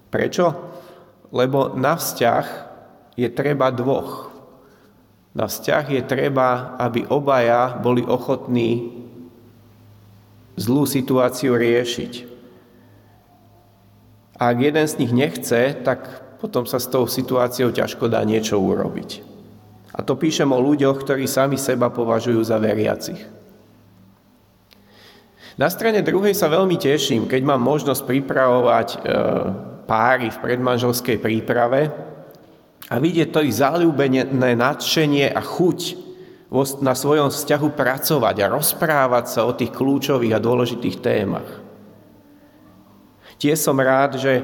Prečo? 0.08 0.56
Lebo 1.28 1.76
na 1.76 2.00
vzťah 2.00 2.46
je 3.20 3.28
treba 3.28 3.68
dvoch. 3.68 4.32
Na 5.36 5.44
vzťah 5.44 5.84
je 5.92 6.02
treba, 6.08 6.80
aby 6.80 7.04
obaja 7.12 7.76
boli 7.76 8.00
ochotní 8.00 9.04
zlú 10.56 10.88
situáciu 10.88 11.52
riešiť. 11.60 12.27
A 14.38 14.54
ak 14.54 14.56
jeden 14.62 14.86
z 14.86 14.98
nich 15.02 15.12
nechce, 15.12 15.74
tak 15.82 16.06
potom 16.38 16.62
sa 16.62 16.78
s 16.78 16.86
tou 16.86 17.10
situáciou 17.10 17.74
ťažko 17.74 18.06
dá 18.06 18.22
niečo 18.22 18.54
urobiť. 18.58 19.26
A 19.98 20.06
to 20.06 20.14
píšem 20.14 20.46
o 20.54 20.62
ľuďoch, 20.62 21.02
ktorí 21.02 21.26
sami 21.26 21.58
seba 21.58 21.90
považujú 21.90 22.38
za 22.46 22.62
veriacich. 22.62 23.18
Na 25.58 25.66
strane 25.66 26.06
druhej 26.06 26.38
sa 26.38 26.46
veľmi 26.46 26.78
teším, 26.78 27.26
keď 27.26 27.42
mám 27.42 27.58
možnosť 27.58 28.06
pripravovať 28.06 28.88
e, 28.94 28.98
páry 29.90 30.30
v 30.30 30.38
predmanželskej 30.38 31.18
príprave 31.18 31.90
a 32.86 32.94
vidieť 33.02 33.34
to 33.34 33.42
ich 33.42 33.58
záľubené 33.58 34.30
nadšenie 34.54 35.34
a 35.34 35.42
chuť 35.42 36.06
na 36.78 36.94
svojom 36.94 37.34
vzťahu 37.34 37.74
pracovať 37.74 38.36
a 38.38 38.52
rozprávať 38.54 39.24
sa 39.26 39.50
o 39.50 39.52
tých 39.52 39.74
kľúčových 39.74 40.38
a 40.38 40.44
dôležitých 40.44 40.96
témach. 41.02 41.67
Tiež 43.38 43.58
som 43.62 43.78
rád, 43.78 44.18
že 44.18 44.42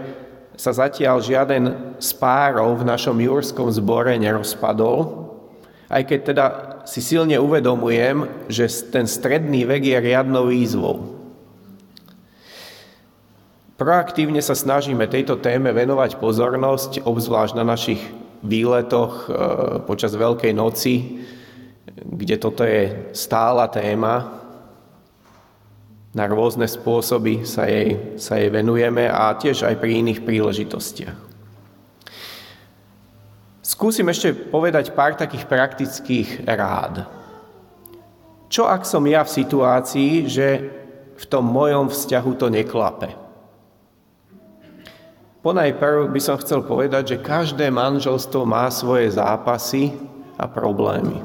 sa 0.54 0.70
zatiaľ 0.70 1.18
žiaden 1.18 1.98
z 1.98 2.10
párov 2.14 2.78
v 2.78 2.86
našom 2.86 3.18
jurskom 3.18 3.66
zbore 3.74 4.14
nerozpadol, 4.14 5.26
aj 5.90 6.02
keď 6.06 6.20
teda 6.22 6.46
si 6.86 7.02
silne 7.02 7.34
uvedomujem, 7.42 8.46
že 8.46 8.70
ten 8.94 9.10
stredný 9.10 9.66
vek 9.66 9.82
je 9.82 9.98
riadnou 9.98 10.46
výzvou. 10.46 11.14
Proaktívne 13.74 14.38
sa 14.38 14.54
snažíme 14.54 15.10
tejto 15.10 15.42
téme 15.42 15.74
venovať 15.74 16.22
pozornosť, 16.22 17.02
obzvlášť 17.02 17.58
na 17.58 17.66
našich 17.66 17.98
výletoch 18.46 19.26
e, 19.26 19.28
počas 19.82 20.14
Veľkej 20.14 20.54
noci, 20.54 21.26
kde 21.98 22.36
toto 22.38 22.62
je 22.62 23.10
stála 23.10 23.66
téma, 23.66 24.43
na 26.14 26.30
rôzne 26.30 26.70
spôsoby 26.70 27.42
sa 27.42 27.66
jej, 27.66 28.16
sa 28.22 28.38
jej 28.38 28.46
venujeme 28.46 29.10
a 29.10 29.34
tiež 29.34 29.66
aj 29.66 29.82
pri 29.82 29.98
iných 29.98 30.22
príležitostiach. 30.22 31.18
Skúsim 33.64 34.06
ešte 34.06 34.30
povedať 34.30 34.94
pár 34.94 35.18
takých 35.18 35.50
praktických 35.50 36.46
rád. 36.46 37.10
Čo 38.46 38.70
ak 38.70 38.86
som 38.86 39.02
ja 39.10 39.26
v 39.26 39.34
situácii, 39.34 40.30
že 40.30 40.48
v 41.18 41.24
tom 41.26 41.50
mojom 41.50 41.90
vzťahu 41.90 42.30
to 42.38 42.46
neklape? 42.46 43.10
Ponajprv 45.42 46.14
by 46.14 46.20
som 46.22 46.38
chcel 46.38 46.62
povedať, 46.62 47.18
že 47.18 47.24
každé 47.26 47.68
manželstvo 47.74 48.46
má 48.46 48.70
svoje 48.70 49.10
zápasy 49.12 49.92
a 50.38 50.46
problémy. 50.46 51.20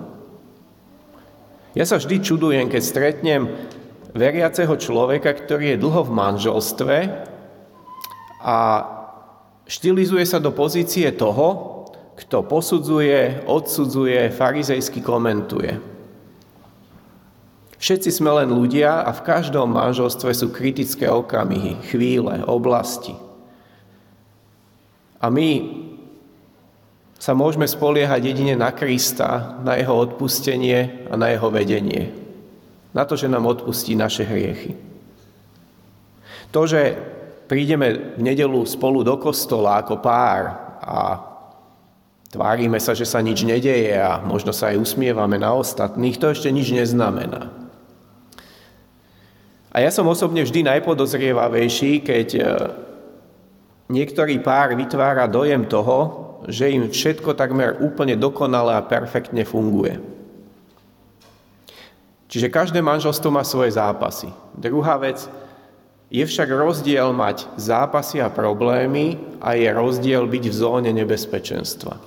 Ja 1.77 1.85
sa 1.85 2.01
vždy 2.01 2.19
čudujem, 2.19 2.65
keď 2.67 2.81
stretnem 2.81 3.41
veriaceho 4.13 4.73
človeka, 4.77 5.33
ktorý 5.37 5.75
je 5.75 5.81
dlho 5.81 6.01
v 6.07 6.15
manželstve 6.15 6.97
a 8.41 8.57
štilizuje 9.69 10.25
sa 10.25 10.41
do 10.41 10.49
pozície 10.49 11.05
toho, 11.13 11.77
kto 12.17 12.43
posudzuje, 12.43 13.47
odsudzuje, 13.47 14.33
farizejsky 14.33 14.99
komentuje. 14.99 15.79
Všetci 17.79 18.11
sme 18.11 18.43
len 18.43 18.51
ľudia 18.51 19.07
a 19.07 19.15
v 19.15 19.23
každom 19.23 19.71
manželstve 19.71 20.35
sú 20.35 20.51
kritické 20.51 21.07
okamihy, 21.07 21.79
chvíle, 21.87 22.43
oblasti. 22.43 23.15
A 25.23 25.31
my 25.31 25.79
sa 27.15 27.31
môžeme 27.31 27.67
spoliehať 27.67 28.35
jedine 28.35 28.59
na 28.59 28.75
Krista, 28.75 29.59
na 29.63 29.79
jeho 29.79 29.95
odpustenie 29.95 31.07
a 31.07 31.15
na 31.15 31.31
jeho 31.31 31.47
vedenie. 31.51 32.28
Na 32.93 33.05
to, 33.05 33.13
že 33.13 33.29
nám 33.29 33.45
odpustí 33.45 33.93
naše 33.93 34.25
hriechy. 34.25 34.73
To, 36.49 36.65
že 36.65 36.97
prídeme 37.45 38.17
v 38.17 38.21
nedelu 38.21 38.61
spolu 38.65 39.05
do 39.05 39.17
kostola 39.17 39.81
ako 39.81 40.01
pár 40.01 40.41
a 40.81 41.21
tvárime 42.29 42.77
sa, 42.81 42.93
že 42.93 43.05
sa 43.05 43.21
nič 43.21 43.45
nedeje 43.45 43.97
a 43.97 44.21
možno 44.21 44.53
sa 44.53 44.73
aj 44.73 44.81
usmievame 44.81 45.37
na 45.41 45.53
ostatných, 45.53 46.17
to 46.17 46.29
ešte 46.29 46.49
nič 46.53 46.73
neznamená. 46.73 47.49
A 49.69 49.85
ja 49.85 49.93
som 49.93 50.09
osobne 50.09 50.41
vždy 50.41 50.65
najpodozrievavejší, 50.65 52.01
keď 52.01 52.27
e, 52.33 52.41
niektorý 53.93 54.41
pár 54.41 54.73
vytvára 54.73 55.29
dojem 55.29 55.69
toho, 55.69 56.25
že 56.49 56.73
im 56.73 56.89
všetko 56.89 57.37
takmer 57.37 57.77
úplne 57.77 58.17
dokonale 58.17 58.73
a 58.73 58.85
perfektne 58.85 59.45
funguje. 59.45 60.18
Čiže 62.29 62.53
každé 62.53 62.79
manželstvo 62.85 63.33
má 63.33 63.41
svoje 63.41 63.73
zápasy. 63.73 64.29
Druhá 64.53 65.01
vec, 65.01 65.25
je 66.09 66.25
však 66.25 66.49
rozdiel 66.49 67.09
mať 67.13 67.49
zápasy 67.57 68.21
a 68.21 68.33
problémy 68.33 69.17
a 69.41 69.53
je 69.53 69.69
rozdiel 69.69 70.25
byť 70.25 70.43
v 70.49 70.55
zóne 70.57 70.91
nebezpečenstva. 70.93 71.97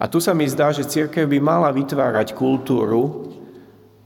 A 0.00 0.04
tu 0.08 0.22
sa 0.22 0.32
mi 0.34 0.46
zdá, 0.46 0.74
že 0.74 0.86
církev 0.86 1.26
by 1.26 1.38
mala 1.42 1.70
vytvárať 1.74 2.32
kultúru, 2.32 3.34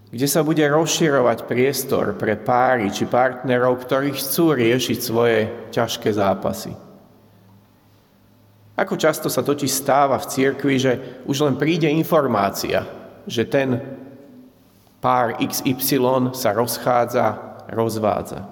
kde 0.09 0.27
sa 0.27 0.43
bude 0.43 0.65
rozširovať 0.65 1.47
priestor 1.47 2.17
pre 2.17 2.35
páry 2.35 2.89
či 2.89 3.05
partnerov, 3.05 3.81
ktorí 3.85 4.17
chcú 4.17 4.57
riešiť 4.57 4.99
svoje 4.99 5.39
ťažké 5.71 6.11
zápasy. 6.11 6.73
Ako 8.75 8.99
často 8.99 9.31
sa 9.31 9.47
totiž 9.47 9.71
stáva 9.71 10.19
v 10.19 10.27
cirkvi, 10.27 10.75
že 10.81 10.93
už 11.31 11.47
len 11.47 11.55
príde 11.55 11.87
informácia, 11.87 13.04
že 13.25 13.45
ten 13.49 13.81
pár 15.05 15.37
XY 15.41 16.33
sa 16.33 16.51
rozchádza, 16.57 17.27
rozvádza. 17.69 18.49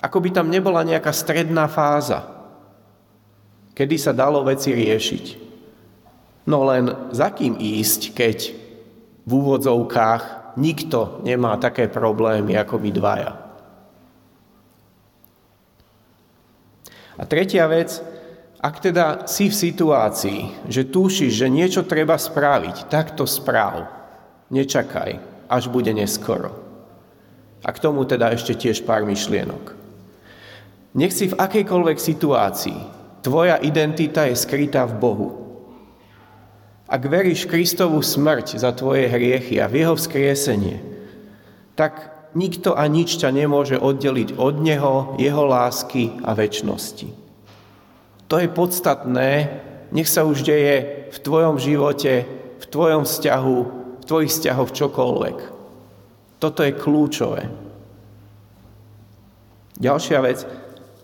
Ako 0.00 0.20
by 0.20 0.30
tam 0.32 0.52
nebola 0.52 0.84
nejaká 0.84 1.12
stredná 1.12 1.68
fáza, 1.68 2.24
kedy 3.76 3.96
sa 4.00 4.16
dalo 4.16 4.44
veci 4.44 4.72
riešiť. 4.72 5.24
No 6.48 6.64
len 6.64 6.88
za 7.12 7.32
kým 7.32 7.58
ísť, 7.60 8.16
keď 8.16 8.38
v 9.26 9.30
úvodzovkách 9.30 10.56
nikto 10.56 11.20
nemá 11.26 11.58
také 11.60 11.90
problémy 11.90 12.56
ako 12.56 12.80
my 12.80 12.90
dvaja. 12.94 13.32
A 17.16 17.22
tretia 17.24 17.64
vec, 17.68 18.00
ak 18.66 18.82
teda 18.82 19.30
si 19.30 19.46
v 19.46 19.54
situácii, 19.54 20.66
že 20.66 20.90
tušíš, 20.90 21.30
že 21.30 21.46
niečo 21.46 21.86
treba 21.86 22.18
spraviť, 22.18 22.90
tak 22.90 23.14
to 23.14 23.22
správ. 23.22 23.86
Nečakaj, 24.50 25.22
až 25.46 25.70
bude 25.70 25.94
neskoro. 25.94 26.50
A 27.62 27.70
k 27.70 27.78
tomu 27.78 28.02
teda 28.02 28.34
ešte 28.34 28.58
tiež 28.58 28.82
pár 28.82 29.06
myšlienok. 29.06 29.70
Nech 30.98 31.14
si 31.14 31.30
v 31.30 31.38
akejkoľvek 31.38 31.98
situácii, 32.02 32.80
tvoja 33.22 33.54
identita 33.62 34.26
je 34.26 34.34
skrytá 34.34 34.82
v 34.90 34.98
Bohu. 34.98 35.30
Ak 36.90 37.06
veríš 37.06 37.46
Kristovú 37.46 38.02
smrť 38.02 38.58
za 38.58 38.74
tvoje 38.74 39.06
hriechy 39.06 39.62
a 39.62 39.70
v 39.70 39.86
jeho 39.86 39.94
vzkriesenie, 39.94 40.82
tak 41.78 42.14
nikto 42.34 42.74
a 42.74 42.82
nič 42.90 43.22
ťa 43.22 43.30
nemôže 43.30 43.78
oddeliť 43.78 44.34
od 44.34 44.58
Neho, 44.58 45.14
Jeho 45.22 45.44
lásky 45.46 46.18
a 46.26 46.34
väčšnosti. 46.34 47.25
To 48.26 48.42
je 48.42 48.50
podstatné, 48.50 49.62
nech 49.94 50.10
sa 50.10 50.26
už 50.26 50.42
deje 50.42 51.06
v 51.14 51.18
tvojom 51.22 51.62
živote, 51.62 52.26
v 52.58 52.64
tvojom 52.66 53.06
vzťahu, 53.06 53.58
v 54.02 54.04
tvojich 54.04 54.32
vzťahoch 54.34 54.70
čokoľvek. 54.74 55.38
Toto 56.42 56.60
je 56.66 56.72
kľúčové. 56.74 57.42
Ďalšia 59.76 60.18
vec, 60.24 60.42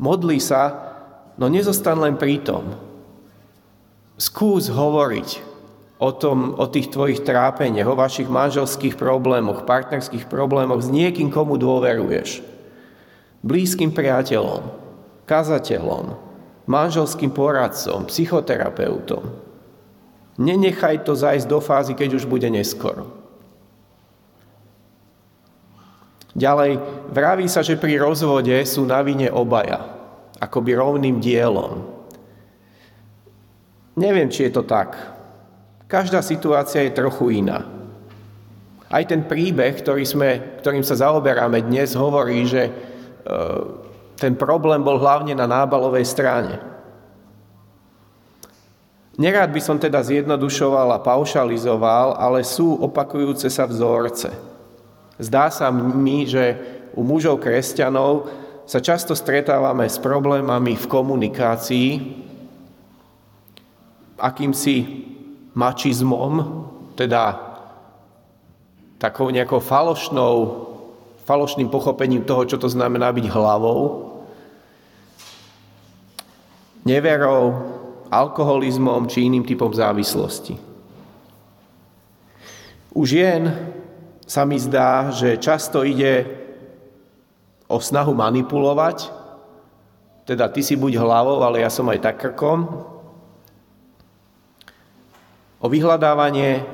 modli 0.02 0.42
sa, 0.42 0.92
no 1.38 1.46
nezostan 1.46 2.00
len 2.02 2.18
pri 2.18 2.42
tom. 2.42 2.74
Skús 4.18 4.72
hovoriť 4.72 5.28
o, 6.02 6.11
tom, 6.11 6.58
o 6.58 6.66
tých 6.66 6.90
tvojich 6.90 7.22
trápeniach, 7.22 7.87
o 7.87 7.98
vašich 7.98 8.26
manželských 8.26 8.98
problémoch, 8.98 9.62
partnerských 9.62 10.26
problémoch 10.26 10.82
s 10.82 10.90
niekým, 10.90 11.30
komu 11.30 11.54
dôveruješ. 11.54 12.42
Blízkym 13.46 13.94
priateľom, 13.94 14.66
kazateľom, 15.26 16.32
manželským 16.66 17.35
poradcom, 17.35 18.07
psychoterapeutom. 18.07 19.25
Nenechaj 20.38 21.05
to 21.05 21.12
zajsť 21.12 21.46
do 21.46 21.59
fázy, 21.61 21.92
keď 21.92 22.22
už 22.22 22.25
bude 22.25 22.48
neskoro. 22.48 23.22
Ďalej, 26.33 26.81
vraví 27.12 27.44
sa, 27.44 27.61
že 27.61 27.77
pri 27.77 28.01
rozvode 28.01 28.57
sú 28.64 28.88
na 28.88 29.05
vine 29.05 29.29
obaja, 29.29 29.85
akoby 30.40 30.72
rovným 30.72 31.20
dielom. 31.20 31.85
Neviem, 34.01 34.33
či 34.33 34.48
je 34.48 34.57
to 34.57 34.64
tak. 34.64 34.96
Každá 35.85 36.25
situácia 36.25 36.81
je 36.88 36.96
trochu 36.96 37.44
iná. 37.44 37.68
Aj 38.88 39.05
ten 39.05 39.29
príbeh, 39.29 39.77
ktorý 39.77 40.09
sme, 40.09 40.61
ktorým 40.64 40.81
sa 40.81 40.96
zaoberáme 40.96 41.61
dnes, 41.68 41.92
hovorí, 41.92 42.48
že 42.48 42.68
e, 42.68 42.72
ten 44.22 44.38
problém 44.38 44.78
bol 44.87 45.02
hlavne 45.02 45.35
na 45.35 45.50
nábalovej 45.50 46.06
strane. 46.06 46.62
Nerád 49.18 49.50
by 49.50 49.58
som 49.58 49.82
teda 49.82 49.98
zjednodušoval 49.98 50.94
a 50.94 51.02
paušalizoval, 51.02 52.14
ale 52.14 52.46
sú 52.46 52.78
opakujúce 52.78 53.50
sa 53.50 53.66
vzorce. 53.66 54.30
Zdá 55.18 55.50
sa 55.50 55.74
mi, 55.74 56.22
že 56.24 56.54
u 56.94 57.02
mužov 57.02 57.42
kresťanov 57.42 58.30
sa 58.62 58.78
často 58.78 59.18
stretávame 59.18 59.90
s 59.90 59.98
problémami 59.98 60.78
v 60.78 60.87
komunikácii, 60.87 61.88
akýmsi 64.22 64.76
mačizmom, 65.52 66.62
teda 66.94 67.42
takou 69.02 69.35
nejakou 69.35 69.58
falošnou, 69.58 70.35
falošným 71.26 71.68
pochopením 71.68 72.22
toho, 72.22 72.46
čo 72.46 72.56
to 72.56 72.70
znamená 72.70 73.11
byť 73.11 73.26
hlavou 73.28 74.12
neverou, 76.83 77.59
alkoholizmom 78.12 79.09
či 79.09 79.25
iným 79.25 79.47
typom 79.49 79.73
závislosti. 79.73 80.61
U 82.92 83.09
žien 83.09 83.49
sa 84.29 84.45
mi 84.45 84.61
zdá, 84.61 85.09
že 85.09 85.40
často 85.40 85.81
ide 85.81 86.29
o 87.73 87.81
snahu 87.81 88.12
manipulovať, 88.12 89.09
teda 90.29 90.53
ty 90.53 90.61
si 90.61 90.77
buď 90.77 91.01
hlavou, 91.01 91.40
ale 91.40 91.64
ja 91.64 91.73
som 91.73 91.88
aj 91.88 92.05
tak 92.05 92.21
krkom, 92.21 92.68
o 95.62 95.66
vyhľadávanie 95.71 96.68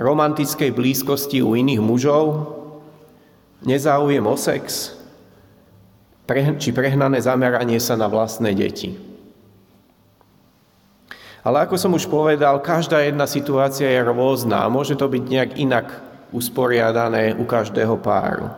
romantickej 0.00 0.72
blízkosti 0.72 1.44
u 1.44 1.52
iných 1.52 1.84
mužov, 1.84 2.56
nezáujem 3.60 4.24
o 4.24 4.36
sex, 4.40 4.96
či 6.32 6.72
prehnané 6.72 7.20
zameranie 7.20 7.76
sa 7.76 8.00
na 8.00 8.08
vlastné 8.08 8.56
deti. 8.56 8.96
Ale 11.44 11.68
ako 11.68 11.76
som 11.76 11.92
už 11.92 12.08
povedal, 12.08 12.56
každá 12.64 13.04
jedna 13.04 13.28
situácia 13.28 13.84
je 13.84 14.00
rôzna 14.00 14.64
a 14.64 14.72
môže 14.72 14.96
to 14.96 15.04
byť 15.04 15.24
nejak 15.28 15.50
inak 15.60 15.86
usporiadané 16.32 17.36
u 17.36 17.44
každého 17.44 18.00
páru. 18.00 18.48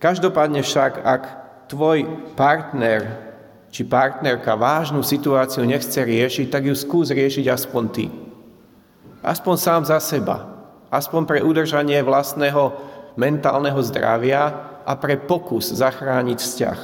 Každopádne 0.00 0.64
však, 0.64 1.04
ak 1.04 1.22
tvoj 1.68 2.32
partner 2.32 3.28
či 3.68 3.84
partnerka 3.84 4.56
vážnu 4.56 5.04
situáciu 5.04 5.68
nechce 5.68 6.00
riešiť, 6.00 6.48
tak 6.48 6.64
ju 6.64 6.72
skús 6.72 7.12
riešiť 7.12 7.44
aspoň 7.52 7.84
ty. 7.92 8.06
Aspoň 9.20 9.54
sám 9.60 9.82
za 9.84 10.00
seba. 10.00 10.48
Aspoň 10.88 11.28
pre 11.28 11.38
udržanie 11.44 12.00
vlastného 12.00 12.72
mentálneho 13.20 13.76
zdravia 13.84 14.56
a 14.88 14.96
pre 14.96 15.20
pokus 15.20 15.68
zachrániť 15.68 16.38
vzťah. 16.40 16.80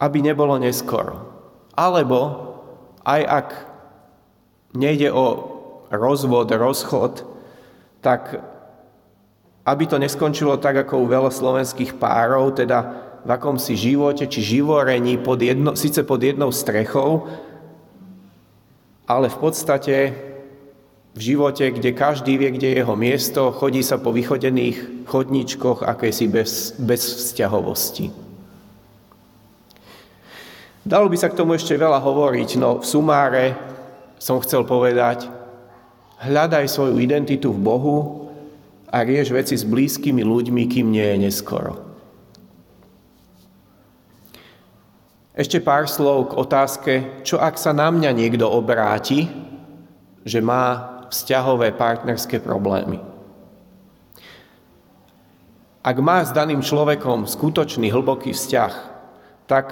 Aby 0.00 0.24
nebolo 0.24 0.56
neskoro. 0.56 1.28
Alebo 1.76 2.48
aj 3.04 3.22
ak 3.28 3.48
nejde 4.72 5.12
o 5.12 5.26
rozvod, 5.92 6.48
rozchod, 6.48 7.28
tak 8.00 8.40
aby 9.68 9.84
to 9.84 10.00
neskončilo 10.00 10.56
tak, 10.56 10.80
ako 10.88 11.04
u 11.04 11.06
veľa 11.12 11.28
slovenských 11.28 12.00
párov, 12.00 12.56
teda 12.56 12.78
v 13.20 13.28
akomsi 13.28 13.76
živote 13.76 14.24
či 14.24 14.56
živorení 14.56 15.20
pod 15.20 15.44
jedno, 15.44 15.76
síce 15.76 16.00
pod 16.08 16.24
jednou 16.24 16.48
strechou, 16.48 17.28
ale 19.04 19.28
v 19.28 19.36
podstate 19.36 19.94
v 21.10 21.20
živote, 21.20 21.74
kde 21.74 21.90
každý 21.90 22.38
vie, 22.38 22.54
kde 22.54 22.66
je 22.70 22.78
jeho 22.82 22.94
miesto, 22.94 23.50
chodí 23.50 23.82
sa 23.82 23.98
po 23.98 24.14
vychodených 24.14 25.06
chodníčkoch 25.10 25.82
akési 25.82 26.30
bez, 26.30 26.78
bez 26.78 27.02
vzťahovosti. 27.02 28.14
Dalo 30.86 31.10
by 31.10 31.16
sa 31.18 31.28
k 31.28 31.36
tomu 31.36 31.58
ešte 31.58 31.74
veľa 31.76 31.98
hovoriť, 31.98 32.50
no 32.56 32.80
v 32.80 32.86
sumáre 32.86 33.44
som 34.22 34.40
chcel 34.40 34.62
povedať, 34.64 35.28
hľadaj 36.22 36.70
svoju 36.70 37.00
identitu 37.02 37.50
v 37.52 37.62
Bohu 37.62 37.96
a 38.88 39.02
rieš 39.02 39.34
veci 39.34 39.54
s 39.58 39.66
blízkymi 39.66 40.22
ľuďmi, 40.24 40.62
kým 40.66 40.90
nie 40.90 41.04
je 41.04 41.16
neskoro. 41.26 41.90
Ešte 45.30 45.62
pár 45.62 45.88
slov 45.88 46.34
k 46.34 46.36
otázke, 46.36 46.92
čo 47.24 47.40
ak 47.40 47.56
sa 47.56 47.72
na 47.72 47.88
mňa 47.88 48.10
niekto 48.12 48.44
obráti, 48.44 49.30
že 50.26 50.42
má 50.42 50.89
vzťahové 51.10 51.74
partnerské 51.74 52.38
problémy. 52.38 53.02
Ak 55.80 55.96
má 55.98 56.20
s 56.20 56.30
daným 56.30 56.60
človekom 56.60 57.24
skutočný 57.24 57.88
hlboký 57.88 58.36
vzťah, 58.36 58.72
tak 59.48 59.66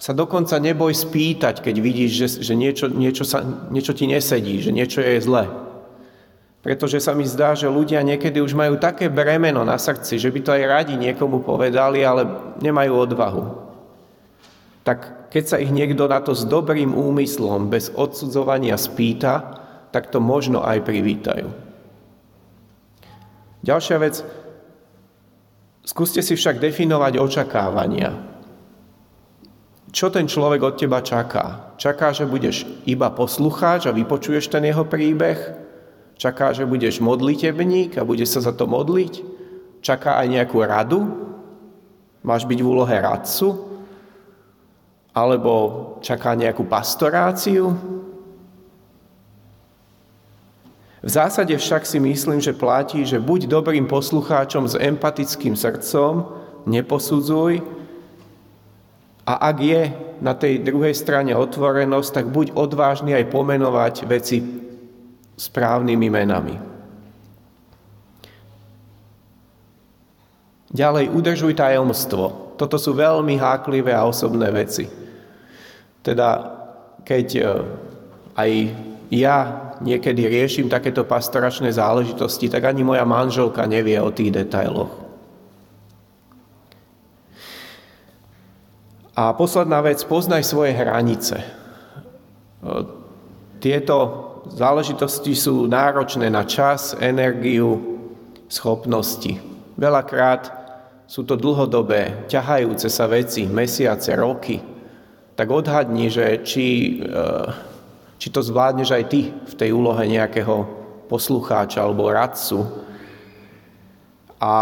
sa 0.00 0.16
dokonca 0.16 0.56
neboj 0.56 0.96
spýtať, 0.96 1.60
keď 1.60 1.76
vidíš, 1.76 2.10
že, 2.10 2.26
že 2.40 2.54
niečo, 2.56 2.88
niečo, 2.88 3.28
sa, 3.28 3.44
niečo 3.68 3.92
ti 3.92 4.08
nesedí, 4.08 4.64
že 4.64 4.72
niečo 4.72 5.04
je 5.04 5.20
zlé. 5.20 5.44
Pretože 6.64 7.04
sa 7.04 7.12
mi 7.12 7.28
zdá, 7.28 7.52
že 7.52 7.68
ľudia 7.68 8.00
niekedy 8.00 8.40
už 8.40 8.56
majú 8.56 8.80
také 8.80 9.12
bremeno 9.12 9.60
na 9.60 9.76
srdci, 9.76 10.16
že 10.16 10.32
by 10.32 10.40
to 10.40 10.50
aj 10.56 10.64
radi 10.64 10.94
niekomu 10.96 11.44
povedali, 11.44 12.00
ale 12.00 12.24
nemajú 12.64 12.92
odvahu. 12.96 13.44
Tak 14.80 15.28
keď 15.28 15.44
sa 15.44 15.56
ich 15.60 15.68
niekto 15.68 16.08
na 16.08 16.24
to 16.24 16.32
s 16.32 16.48
dobrým 16.48 16.96
úmyslom, 16.96 17.68
bez 17.68 17.92
odsudzovania 17.92 18.80
spýta, 18.80 19.59
tak 19.90 20.10
to 20.10 20.22
možno 20.22 20.62
aj 20.62 20.82
privítajú. 20.86 21.50
Ďalšia 23.60 23.96
vec, 24.00 24.24
skúste 25.84 26.24
si 26.24 26.32
však 26.32 26.62
definovať 26.62 27.20
očakávania. 27.20 28.10
Čo 29.90 30.08
ten 30.08 30.30
človek 30.30 30.62
od 30.62 30.74
teba 30.78 31.02
čaká? 31.02 31.74
Čaká, 31.74 32.14
že 32.14 32.22
budeš 32.22 32.62
iba 32.86 33.10
poslucháč 33.10 33.90
a 33.90 33.92
vypočuješ 33.92 34.46
ten 34.46 34.62
jeho 34.64 34.86
príbeh? 34.86 35.36
Čaká, 36.14 36.54
že 36.54 36.62
budeš 36.62 37.02
modlitebník 37.02 37.98
a 37.98 38.06
budeš 38.06 38.38
sa 38.38 38.40
za 38.48 38.52
to 38.54 38.70
modliť? 38.70 39.14
Čaká 39.82 40.22
aj 40.22 40.26
nejakú 40.30 40.62
radu? 40.62 41.00
Máš 42.22 42.46
byť 42.46 42.58
v 42.62 42.70
úlohe 42.70 42.96
radcu? 42.96 43.66
Alebo 45.10 45.52
čaká 46.06 46.38
nejakú 46.38 46.70
pastoráciu? 46.70 47.99
V 51.00 51.08
zásade 51.08 51.56
však 51.56 51.88
si 51.88 51.96
myslím, 51.96 52.44
že 52.44 52.52
platí, 52.52 53.08
že 53.08 53.16
buď 53.16 53.48
dobrým 53.48 53.88
poslucháčom 53.88 54.68
s 54.68 54.76
empatickým 54.76 55.56
srdcom, 55.56 56.28
neposudzuj, 56.68 57.64
a 59.30 59.54
ak 59.54 59.56
je 59.62 59.82
na 60.18 60.34
tej 60.34 60.58
druhej 60.58 60.90
strane 60.90 61.30
otvorenosť, 61.38 62.10
tak 62.10 62.26
buď 62.34 62.50
odvážny 62.50 63.14
aj 63.14 63.30
pomenovať 63.30 63.94
veci 64.10 64.42
správnymi 65.38 66.08
menami. 66.10 66.56
Ďalej, 70.70 71.14
udržuj 71.14 71.54
tajomstvo. 71.54 72.54
Toto 72.58 72.74
sú 72.78 72.94
veľmi 72.94 73.38
háklivé 73.38 73.94
a 73.94 74.06
osobné 74.06 74.50
veci. 74.50 74.86
Teda, 76.02 76.58
keď 77.02 77.26
e, 77.38 77.42
aj 78.34 78.50
ja 79.10 79.70
niekedy 79.82 80.30
riešim 80.30 80.70
takéto 80.70 81.02
pastoračné 81.02 81.74
záležitosti, 81.74 82.46
tak 82.46 82.64
ani 82.64 82.86
moja 82.86 83.02
manželka 83.02 83.66
nevie 83.66 83.98
o 83.98 84.14
tých 84.14 84.30
detailoch. 84.30 84.94
A 89.18 89.34
posledná 89.34 89.82
vec, 89.82 90.00
poznaj 90.06 90.46
svoje 90.46 90.72
hranice. 90.72 91.42
E, 91.42 91.46
tieto 93.60 93.96
záležitosti 94.54 95.36
sú 95.36 95.68
náročné 95.68 96.32
na 96.32 96.46
čas, 96.48 96.96
energiu, 96.96 98.00
schopnosti. 98.48 99.36
Veľakrát 99.76 100.60
sú 101.10 101.26
to 101.26 101.34
dlhodobé, 101.34 102.30
ťahajúce 102.30 102.86
sa 102.86 103.10
veci, 103.10 103.46
mesiace, 103.50 104.14
roky. 104.14 104.62
Tak 105.34 105.46
odhadni, 105.50 106.06
že 106.06 106.40
či, 106.46 106.98
eh, 107.02 107.69
či 108.20 108.28
to 108.28 108.44
zvládneš 108.44 108.92
aj 108.92 109.04
ty 109.08 109.32
v 109.32 109.54
tej 109.56 109.72
úlohe 109.72 110.04
nejakého 110.04 110.68
poslucháča 111.08 111.80
alebo 111.80 112.12
radcu. 112.12 112.68
A 114.36 114.52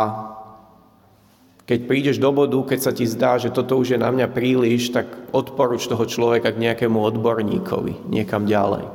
keď 1.66 1.78
prídeš 1.84 2.16
do 2.22 2.30
bodu, 2.32 2.56
keď 2.64 2.78
sa 2.80 2.92
ti 2.94 3.04
zdá, 3.04 3.36
že 3.36 3.52
toto 3.52 3.76
už 3.76 3.92
je 3.92 3.98
na 4.00 4.08
mňa 4.08 4.30
príliš, 4.30 4.94
tak 4.94 5.10
odporuč 5.34 5.90
toho 5.90 6.06
človeka 6.06 6.54
k 6.54 6.62
nejakému 6.64 6.96
odborníkovi, 6.96 8.08
niekam 8.08 8.46
ďalej. 8.48 8.88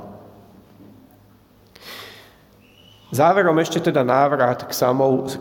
Záverom 3.14 3.62
ešte 3.62 3.78
teda 3.78 4.02
návrat 4.02 4.66
k, 4.66 4.74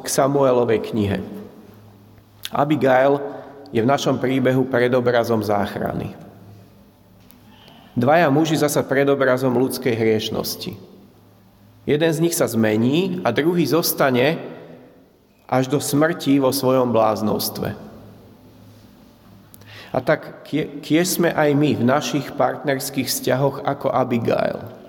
Samuelovej 0.04 0.92
knihe. 0.92 1.24
Abigail 2.52 3.16
je 3.72 3.80
v 3.80 3.88
našom 3.88 4.20
príbehu 4.20 4.68
predobrazom 4.68 5.40
záchrany. 5.40 6.12
Dvaja 7.92 8.32
muži 8.32 8.56
zasa 8.56 8.80
predobrazom 8.80 9.52
ľudskej 9.52 9.92
hriešnosti. 9.92 10.72
Jeden 11.84 12.10
z 12.14 12.22
nich 12.22 12.32
sa 12.32 12.48
zmení 12.48 13.20
a 13.26 13.34
druhý 13.34 13.68
zostane 13.68 14.38
až 15.50 15.68
do 15.68 15.82
smrti 15.82 16.40
vo 16.40 16.54
svojom 16.54 16.88
bláznostve. 16.94 17.76
A 19.92 19.98
tak 20.00 20.48
kie 20.80 21.02
sme 21.04 21.36
aj 21.36 21.50
my 21.52 21.76
v 21.76 21.84
našich 21.84 22.32
partnerských 22.32 23.12
vzťahoch 23.12 23.60
ako 23.68 23.92
Abigail– 23.92 24.62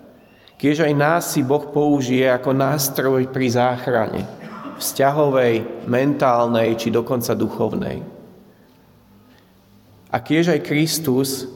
Kiež 0.63 0.79
aj 0.79 0.93
nás 0.95 1.23
si 1.35 1.43
Boh 1.43 1.59
použije 1.75 2.23
ako 2.31 2.55
nástroj 2.55 3.27
pri 3.35 3.51
záchrane, 3.51 4.23
vzťahovej, 4.79 5.83
mentálnej 5.91 6.79
či 6.79 6.87
dokonca 6.87 7.35
duchovnej. 7.35 7.99
A 10.07 10.17
kiež 10.23 10.55
aj 10.55 10.63
Kristus 10.63 11.51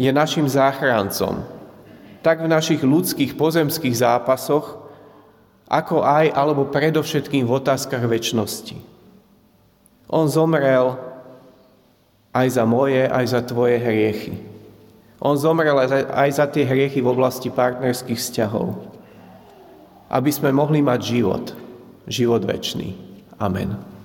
je 0.00 0.08
našim 0.08 0.48
záchrancom, 0.48 1.44
tak 2.24 2.40
v 2.40 2.48
našich 2.48 2.80
ľudských 2.80 3.36
pozemských 3.36 4.00
zápasoch, 4.00 4.80
ako 5.68 6.00
aj 6.00 6.32
alebo 6.32 6.72
predovšetkým 6.72 7.44
v 7.44 7.52
otázkach 7.60 8.00
väčšnosti. 8.08 8.80
On 10.08 10.24
zomrel 10.24 10.96
aj 12.32 12.46
za 12.48 12.64
moje, 12.64 13.04
aj 13.04 13.24
za 13.28 13.40
tvoje 13.44 13.76
hriechy. 13.76 14.40
On 15.20 15.36
zomrel 15.36 15.76
aj 16.08 16.30
za 16.32 16.48
tie 16.48 16.64
hriechy 16.64 17.04
v 17.04 17.12
oblasti 17.12 17.52
partnerských 17.52 18.16
vzťahov, 18.16 18.80
aby 20.08 20.30
sme 20.32 20.48
mohli 20.48 20.80
mať 20.80 21.00
život, 21.04 21.52
život 22.08 22.40
väčší. 22.40 22.96
Amen. 23.36 23.99